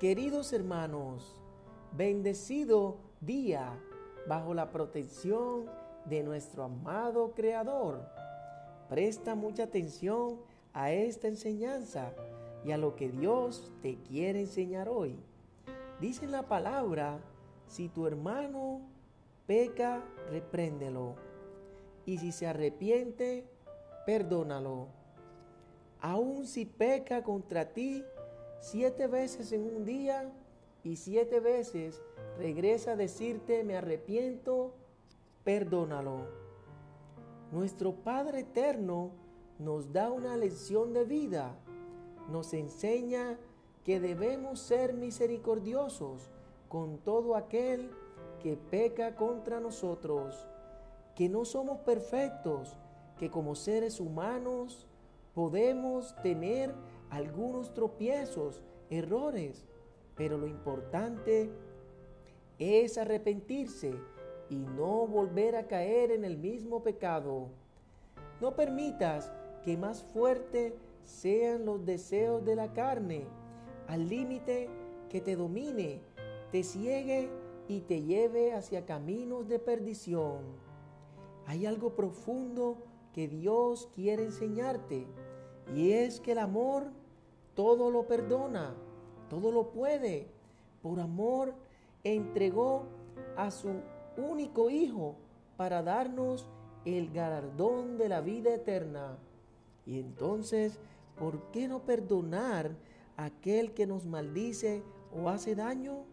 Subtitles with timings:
[0.00, 1.36] Queridos hermanos,
[1.92, 3.78] bendecido día
[4.26, 5.66] bajo la protección
[6.06, 8.08] de nuestro amado Creador.
[8.88, 10.40] Presta mucha atención
[10.72, 12.14] a esta enseñanza
[12.64, 15.20] y a lo que Dios te quiere enseñar hoy.
[16.00, 17.20] Dice la palabra,
[17.66, 18.80] si tu hermano
[19.46, 21.16] peca, repréndelo.
[22.06, 23.44] Y si se arrepiente,
[24.06, 24.86] perdónalo.
[26.00, 28.02] Aun si peca contra ti,
[28.60, 30.30] siete veces en un día
[30.84, 32.00] y siete veces
[32.38, 34.74] regresa a decirte me arrepiento,
[35.44, 36.26] perdónalo.
[37.52, 39.10] Nuestro Padre Eterno
[39.58, 41.56] nos da una lección de vida,
[42.30, 43.38] nos enseña
[43.84, 46.30] que debemos ser misericordiosos
[46.68, 47.90] con todo aquel
[48.42, 50.46] que peca contra nosotros,
[51.14, 52.76] que no somos perfectos,
[53.18, 54.86] que como seres humanos
[55.34, 56.72] podemos tener
[57.10, 59.66] algunos tropiezos, errores,
[60.16, 61.50] pero lo importante
[62.58, 63.94] es arrepentirse
[64.48, 67.48] y no volver a caer en el mismo pecado.
[68.40, 69.32] No permitas
[69.64, 73.26] que más fuerte sean los deseos de la carne,
[73.88, 74.68] al límite
[75.08, 76.00] que te domine,
[76.52, 77.28] te ciegue
[77.68, 80.42] y te lleve hacia caminos de perdición.
[81.46, 82.78] Hay algo profundo
[83.12, 85.06] que Dios quiere enseñarte
[85.74, 86.90] y es que el amor
[87.54, 88.74] todo lo perdona,
[89.28, 90.28] todo lo puede.
[90.82, 91.54] Por amor
[92.04, 92.84] entregó
[93.36, 93.70] a su
[94.16, 95.16] único Hijo
[95.56, 96.46] para darnos
[96.84, 99.18] el galardón de la vida eterna.
[99.86, 100.78] Y entonces,
[101.18, 102.76] ¿por qué no perdonar
[103.16, 104.82] a aquel que nos maldice
[105.14, 106.04] o hace daño?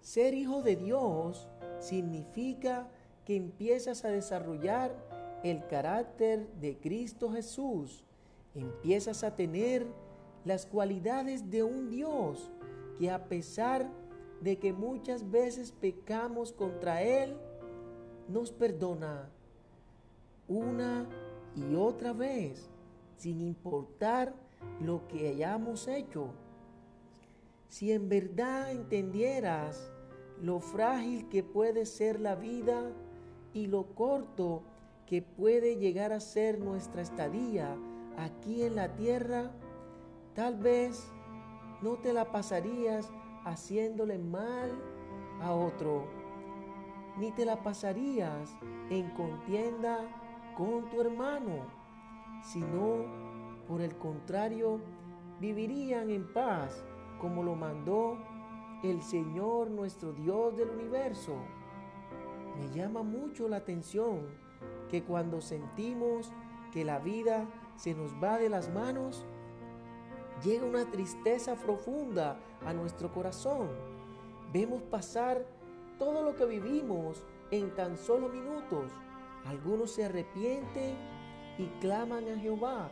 [0.00, 1.48] Ser hijo de Dios
[1.78, 2.90] significa
[3.24, 4.94] que empiezas a desarrollar
[5.42, 8.04] el carácter de Cristo Jesús
[8.54, 9.86] empiezas a tener
[10.44, 12.50] las cualidades de un Dios
[12.98, 13.90] que a pesar
[14.40, 17.36] de que muchas veces pecamos contra Él,
[18.28, 19.30] nos perdona
[20.48, 21.08] una
[21.56, 22.68] y otra vez,
[23.16, 24.34] sin importar
[24.80, 26.28] lo que hayamos hecho.
[27.68, 29.90] Si en verdad entendieras
[30.40, 32.92] lo frágil que puede ser la vida
[33.52, 34.62] y lo corto
[35.06, 37.76] que puede llegar a ser nuestra estadía
[38.16, 39.50] aquí en la tierra,
[40.34, 41.12] tal vez
[41.82, 43.10] no te la pasarías
[43.44, 44.70] haciéndole mal
[45.42, 46.06] a otro,
[47.18, 48.56] ni te la pasarías
[48.90, 49.98] en contienda
[50.56, 51.66] con tu hermano,
[52.42, 53.04] sino
[53.68, 54.80] por el contrario,
[55.40, 56.84] vivirían en paz
[57.18, 58.18] como lo mandó
[58.82, 61.36] el Señor nuestro Dios del universo.
[62.58, 64.26] Me llama mucho la atención
[64.90, 66.30] que cuando sentimos
[66.72, 69.24] que la vida se nos va de las manos,
[70.42, 73.68] llega una tristeza profunda a nuestro corazón.
[74.52, 75.44] Vemos pasar
[75.98, 78.92] todo lo que vivimos en tan solo minutos.
[79.46, 80.96] Algunos se arrepienten
[81.58, 82.90] y claman a Jehová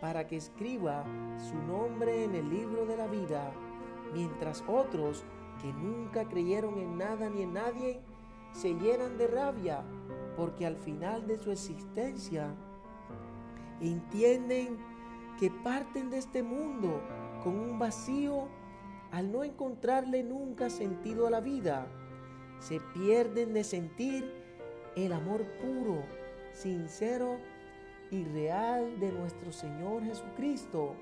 [0.00, 1.04] para que escriba
[1.38, 3.50] su nombre en el libro de la vida,
[4.12, 5.24] mientras otros
[5.60, 8.00] que nunca creyeron en nada ni en nadie
[8.52, 9.82] se llenan de rabia
[10.36, 12.54] porque al final de su existencia
[13.80, 14.78] entienden
[15.38, 17.00] que parten de este mundo
[17.42, 18.48] con un vacío
[19.10, 21.86] al no encontrarle nunca sentido a la vida.
[22.58, 24.32] Se pierden de sentir
[24.96, 26.02] el amor puro,
[26.52, 27.38] sincero
[28.10, 30.94] y real de nuestro Señor Jesucristo,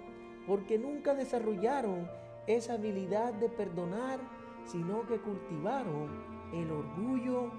[0.47, 2.09] porque nunca desarrollaron
[2.47, 4.21] esa habilidad de perdonar,
[4.65, 6.11] sino que cultivaron
[6.53, 7.51] el orgullo,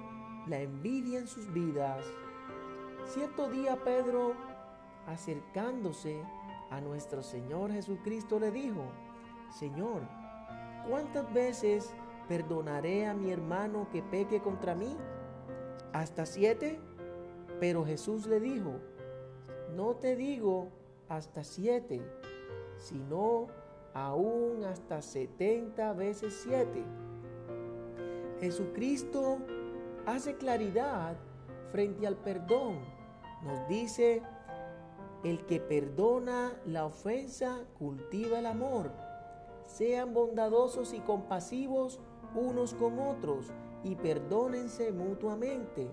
[0.48, 2.06] la envidia en sus vidas.
[3.06, 4.34] Cierto día Pedro
[5.08, 6.22] acercándose
[6.70, 8.84] a nuestro Señor Jesucristo, le dijo,
[9.50, 10.04] Señor,
[10.88, 11.94] ¿cuántas veces
[12.28, 14.96] perdonaré a mi hermano que peque contra mí?
[15.94, 16.80] ¿Hasta siete?
[17.60, 18.74] Pero Jesús le dijo,
[19.76, 20.68] no te digo
[21.10, 22.02] hasta siete,
[22.78, 23.48] sino
[23.94, 26.84] aún hasta setenta veces siete.
[28.40, 29.40] Jesucristo
[30.06, 31.18] hace claridad
[31.72, 32.80] frente al perdón.
[33.44, 34.22] Nos dice
[35.24, 38.92] el que perdona la ofensa cultiva el amor.
[39.66, 42.00] Sean bondadosos y compasivos
[42.36, 43.48] unos con otros
[43.84, 45.90] y perdónense mutuamente.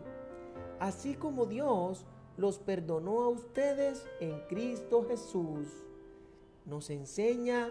[0.78, 2.06] Así como Dios
[2.36, 5.68] los perdonó a ustedes en Cristo Jesús.
[6.64, 7.68] Nos enseña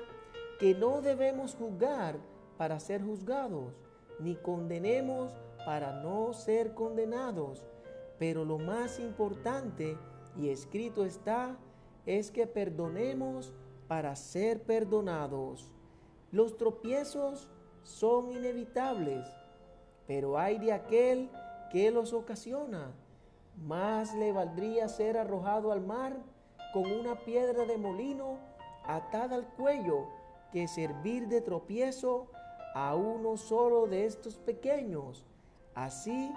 [0.60, 2.18] que no debemos juzgar
[2.58, 3.74] para ser juzgados,
[4.20, 5.34] ni condenemos
[5.66, 7.66] para no ser condenados.
[8.20, 9.98] Pero lo más importante
[10.38, 11.58] y escrito está,
[12.06, 13.54] es que perdonemos
[13.88, 15.72] para ser perdonados.
[16.32, 17.50] Los tropiezos
[17.84, 19.28] son inevitables,
[20.08, 21.30] pero hay de aquel
[21.72, 22.92] que los ocasiona.
[23.66, 26.18] Más le valdría ser arrojado al mar
[26.74, 28.40] con una piedra de molino
[28.84, 30.08] atada al cuello
[30.52, 32.28] que servir de tropiezo
[32.74, 35.26] a uno solo de estos pequeños.
[35.76, 36.32] Así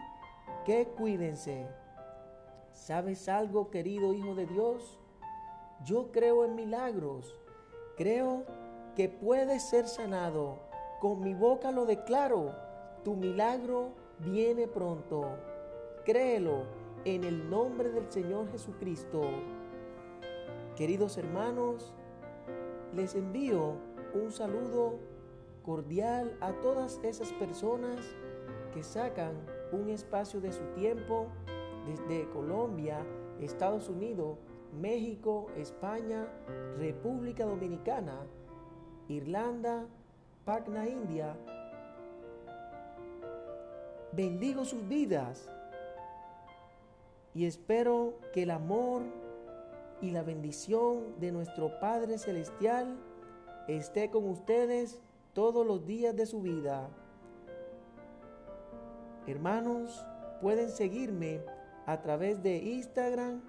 [0.64, 1.66] que cuídense.
[2.76, 5.00] ¿Sabes algo, querido Hijo de Dios?
[5.84, 7.40] Yo creo en milagros.
[7.96, 8.44] Creo
[8.94, 10.58] que puedes ser sanado.
[11.00, 12.54] Con mi boca lo declaro.
[13.02, 15.24] Tu milagro viene pronto.
[16.04, 16.64] Créelo
[17.04, 19.22] en el nombre del Señor Jesucristo.
[20.76, 21.94] Queridos hermanos,
[22.94, 23.78] les envío
[24.14, 24.98] un saludo
[25.64, 27.98] cordial a todas esas personas
[28.72, 29.34] que sacan
[29.72, 31.26] un espacio de su tiempo
[31.86, 33.04] desde Colombia,
[33.40, 34.38] Estados Unidos,
[34.80, 36.26] México, España,
[36.78, 38.26] República Dominicana,
[39.08, 39.86] Irlanda,
[40.44, 41.36] Pacna, India.
[44.12, 45.48] Bendigo sus vidas
[47.34, 49.02] y espero que el amor
[50.00, 52.96] y la bendición de nuestro Padre Celestial
[53.68, 56.88] esté con ustedes todos los días de su vida.
[59.26, 60.06] Hermanos,
[60.40, 61.40] pueden seguirme
[61.86, 63.40] a través de Instagram,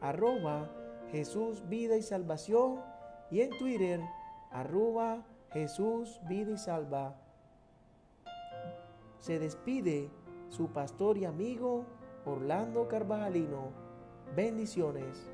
[0.00, 0.70] arroba
[1.10, 2.80] Jesús Vida y Salvación,
[3.30, 4.00] y en Twitter,
[4.50, 7.16] arroba Jesús Vida y Salva.
[9.18, 10.10] Se despide
[10.48, 11.84] su pastor y amigo
[12.24, 13.72] Orlando Carvajalino.
[14.34, 15.30] Bendiciones.